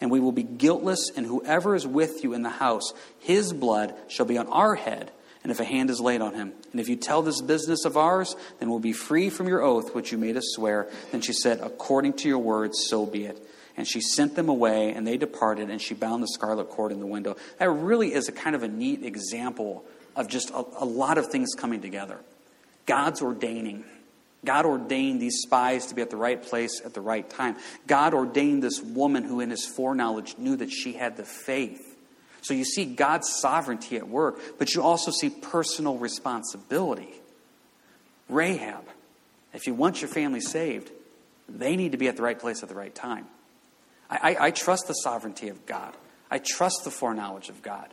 [0.00, 3.94] And we will be guiltless, and whoever is with you in the house, his blood
[4.06, 5.10] shall be on our head,
[5.42, 6.52] and if a hand is laid on him.
[6.70, 9.94] And if you tell this business of ours, then we'll be free from your oath
[9.94, 10.88] which you made us swear.
[11.10, 13.42] Then she said, According to your words, so be it.
[13.76, 17.00] And she sent them away, and they departed, and she bound the scarlet cord in
[17.00, 17.36] the window.
[17.58, 21.28] That really is a kind of a neat example of just a, a lot of
[21.28, 22.18] things coming together.
[22.88, 23.84] God's ordaining.
[24.44, 27.56] God ordained these spies to be at the right place at the right time.
[27.86, 31.96] God ordained this woman who, in his foreknowledge, knew that she had the faith.
[32.40, 37.12] So you see God's sovereignty at work, but you also see personal responsibility.
[38.28, 38.84] Rahab,
[39.52, 40.90] if you want your family saved,
[41.48, 43.26] they need to be at the right place at the right time.
[44.08, 45.94] I, I, I trust the sovereignty of God.
[46.30, 47.88] I trust the foreknowledge of God.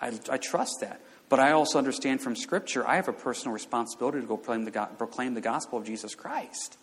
[0.00, 1.00] I, I trust that.
[1.34, 4.88] But I also understand from Scripture, I have a personal responsibility to go proclaim the,
[4.96, 6.78] proclaim the gospel of Jesus Christ.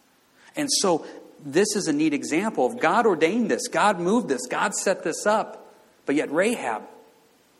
[0.57, 1.05] And so
[1.41, 5.25] this is a neat example of God ordained this, God moved this, God set this
[5.25, 5.73] up.
[6.05, 6.81] But yet, Rahab,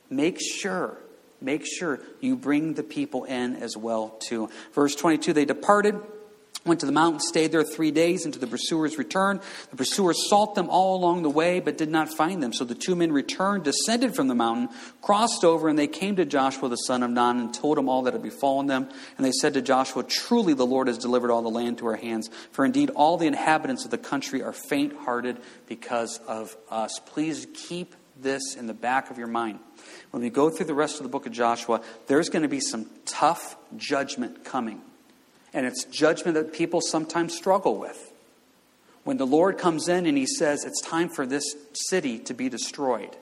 [0.10, 0.98] make sure,
[1.40, 4.50] make sure you bring the people in as well, too.
[4.74, 5.96] Verse 22 they departed
[6.64, 9.42] Went to the mountain, stayed there three days until the pursuers returned.
[9.72, 12.54] The pursuers sought them all along the way, but did not find them.
[12.54, 14.70] So the two men returned, descended from the mountain,
[15.02, 18.04] crossed over, and they came to Joshua the son of Nun and told him all
[18.04, 18.88] that had befallen them.
[19.18, 21.96] And they said to Joshua, Truly the Lord has delivered all the land to our
[21.96, 27.00] hands, for indeed all the inhabitants of the country are faint hearted because of us.
[27.08, 29.58] Please keep this in the back of your mind.
[30.12, 32.60] When we go through the rest of the book of Joshua, there's going to be
[32.60, 34.82] some tough judgment coming.
[35.54, 38.12] And it's judgment that people sometimes struggle with.
[39.04, 42.50] When the Lord comes in and he says, It's time for this city to be
[42.50, 43.16] destroyed.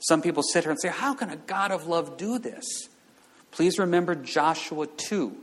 [0.00, 2.88] Some people sit here and say, How can a God of love do this?
[3.50, 5.36] Please remember Joshua 2.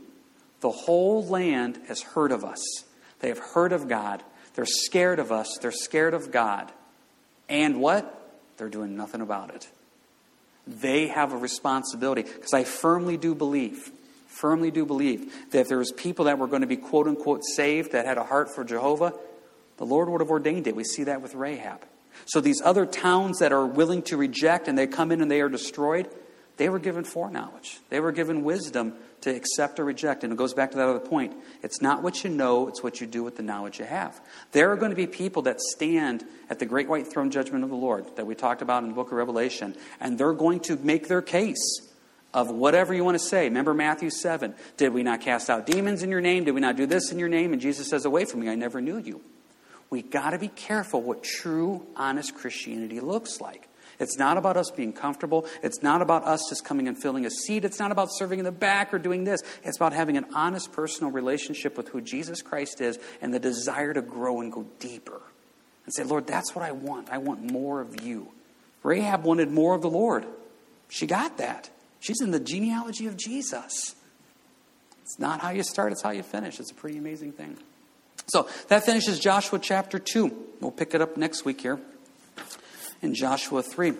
[0.60, 2.62] The whole land has heard of us.
[3.20, 4.22] They have heard of God.
[4.54, 5.58] They're scared of us.
[5.60, 6.70] They're scared of God.
[7.48, 8.40] And what?
[8.56, 9.68] They're doing nothing about it.
[10.66, 13.90] They have a responsibility because I firmly do believe,
[14.34, 17.44] firmly do believe that if there was people that were going to be quote unquote
[17.44, 19.14] saved that had a heart for Jehovah,
[19.76, 20.76] the Lord would have ordained it.
[20.76, 21.84] We see that with Rahab.
[22.26, 25.40] So these other towns that are willing to reject and they come in and they
[25.40, 26.08] are destroyed,
[26.56, 27.80] they were given foreknowledge.
[27.90, 30.22] They were given wisdom to accept or reject.
[30.22, 31.34] And it goes back to that other point.
[31.62, 34.20] It's not what you know, it's what you do with the knowledge you have.
[34.52, 37.70] There are going to be people that stand at the great white throne judgment of
[37.70, 40.76] the Lord that we talked about in the book of Revelation, and they're going to
[40.76, 41.80] make their case
[42.34, 43.44] of whatever you want to say.
[43.44, 44.54] Remember Matthew 7.
[44.76, 46.44] Did we not cast out demons in your name?
[46.44, 47.52] Did we not do this in your name?
[47.52, 49.22] And Jesus says, Away from me, I never knew you.
[49.88, 53.68] We got to be careful what true, honest Christianity looks like.
[54.00, 55.46] It's not about us being comfortable.
[55.62, 57.64] It's not about us just coming and filling a seat.
[57.64, 59.40] It's not about serving in the back or doing this.
[59.62, 63.94] It's about having an honest personal relationship with who Jesus Christ is and the desire
[63.94, 65.20] to grow and go deeper.
[65.84, 67.10] And say, Lord, that's what I want.
[67.10, 68.28] I want more of you.
[68.82, 70.26] Rahab wanted more of the Lord.
[70.88, 71.70] She got that.
[72.04, 73.94] She's in the genealogy of Jesus.
[75.00, 76.60] It's not how you start, it's how you finish.
[76.60, 77.56] It's a pretty amazing thing.
[78.26, 80.56] So that finishes Joshua chapter 2.
[80.60, 81.80] We'll pick it up next week here
[83.00, 83.94] in Joshua 3.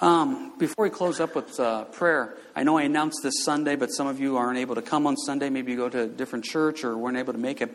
[0.00, 3.88] Um, before we close up with uh, prayer, I know I announced this Sunday, but
[3.88, 5.50] some of you aren't able to come on Sunday.
[5.50, 7.74] Maybe you go to a different church or weren't able to make it.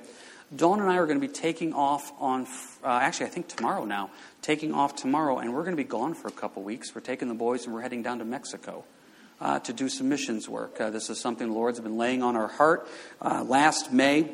[0.55, 2.47] Dawn and I are going to be taking off on,
[2.81, 4.09] uh, actually, I think tomorrow now,
[4.41, 6.95] taking off tomorrow, and we're going to be gone for a couple weeks.
[6.95, 8.85] We're taking the boys and we're heading down to Mexico.
[9.41, 10.81] Uh, to do some missions work.
[10.81, 12.89] Uh, this is something the Lord's been laying on our heart.
[13.21, 14.29] Uh, last May,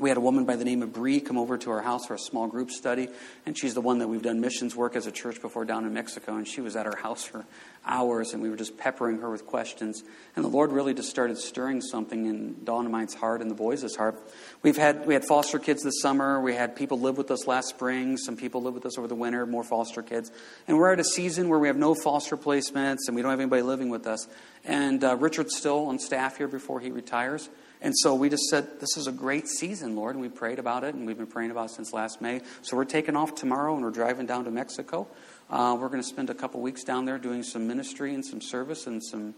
[0.00, 2.14] we had a woman by the name of Bree come over to our house for
[2.14, 3.08] a small group study,
[3.46, 5.94] and she's the one that we've done missions work as a church before down in
[5.94, 6.34] Mexico.
[6.34, 7.44] And she was at our house for
[7.86, 10.02] hours, and we were just peppering her with questions.
[10.34, 13.94] And the Lord really just started stirring something in Dawn mine's heart and the boys'
[13.94, 14.20] heart.
[14.62, 16.40] We've had we had foster kids this summer.
[16.40, 18.16] We had people live with us last spring.
[18.16, 19.46] Some people live with us over the winter.
[19.46, 20.32] More foster kids,
[20.66, 23.40] and we're at a season where we have no foster placements, and we don't have
[23.40, 24.26] anybody living with us.
[24.64, 27.48] And uh, Richard's still on staff here before he retires.
[27.84, 30.16] And so we just said, This is a great season, Lord.
[30.16, 32.40] And we prayed about it, and we've been praying about it since last May.
[32.62, 35.06] So we're taking off tomorrow, and we're driving down to Mexico.
[35.50, 38.40] Uh, we're going to spend a couple weeks down there doing some ministry and some
[38.40, 39.34] service and some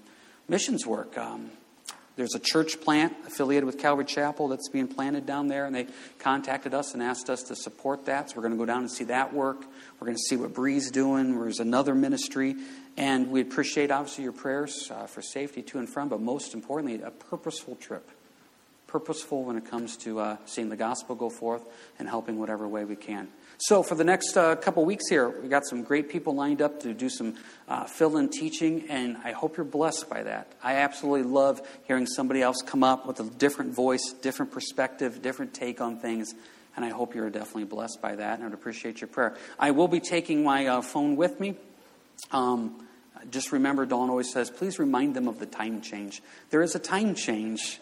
[0.48, 1.18] missions work.
[1.18, 1.50] Um,
[2.14, 5.88] there's a church plant affiliated with Calvary Chapel that's being planted down there, and they
[6.20, 8.30] contacted us and asked us to support that.
[8.30, 9.62] So we're going to go down and see that work.
[9.98, 11.36] We're going to see what Bree's doing.
[11.36, 12.54] There's another ministry,
[12.96, 17.02] and we appreciate obviously your prayers uh, for safety to and from, but most importantly,
[17.02, 18.08] a purposeful trip
[18.98, 21.62] purposeful when it comes to uh, seeing the gospel go forth
[21.98, 23.28] and helping whatever way we can.
[23.58, 26.80] So, for the next uh, couple weeks here, we got some great people lined up
[26.80, 27.34] to do some
[27.68, 30.50] uh, fill in teaching, and I hope you're blessed by that.
[30.62, 35.52] I absolutely love hearing somebody else come up with a different voice, different perspective, different
[35.52, 36.32] take on things,
[36.74, 39.36] and I hope you're definitely blessed by that, and I would appreciate your prayer.
[39.58, 41.56] I will be taking my uh, phone with me.
[42.32, 42.82] Um,
[43.30, 46.22] just remember, Dawn always says, please remind them of the time change.
[46.48, 47.78] There is a time change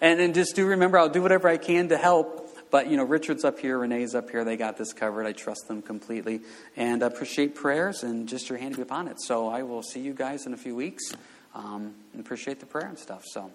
[0.00, 2.42] and then just do remember, I'll do whatever I can to help.
[2.70, 4.44] But, you know, Richard's up here, Renee's up here.
[4.44, 5.26] They got this covered.
[5.26, 6.40] I trust them completely.
[6.76, 9.20] And I appreciate prayers and just your hand be upon it.
[9.20, 11.12] So I will see you guys in a few weeks
[11.54, 13.22] um, and appreciate the prayer and stuff.
[13.24, 13.50] So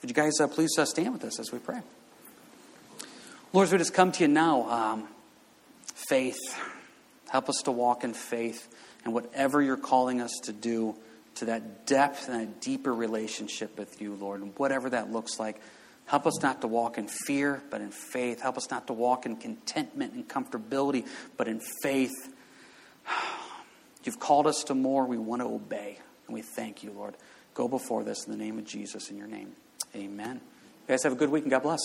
[0.00, 1.80] would you guys uh, please uh, stand with us as we pray?
[3.52, 5.08] Lord, we just come to you now, um,
[6.08, 6.38] faith.
[7.28, 8.68] Help us to walk in faith
[9.04, 10.96] and whatever you're calling us to do
[11.36, 15.60] to that depth and that deeper relationship with you, Lord, and whatever that looks like.
[16.06, 18.42] Help us not to walk in fear, but in faith.
[18.42, 22.12] Help us not to walk in contentment and comfortability, but in faith.
[24.04, 25.06] You've called us to more.
[25.06, 25.98] We want to obey.
[26.26, 27.16] And we thank you, Lord.
[27.54, 29.52] Go before this in the name of Jesus, in your name.
[29.96, 30.40] Amen.
[30.86, 31.80] You guys have a good week and God bless.